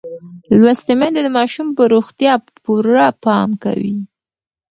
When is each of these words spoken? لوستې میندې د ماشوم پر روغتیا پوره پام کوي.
لوستې 0.59 0.93
میندې 0.99 1.21
د 1.23 1.29
ماشوم 1.37 1.67
پر 1.75 1.85
روغتیا 1.93 2.33
پوره 2.63 3.05
پام 3.23 3.49
کوي. 3.63 3.97